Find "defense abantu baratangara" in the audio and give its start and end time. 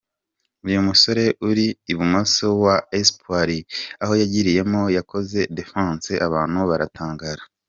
5.57-7.41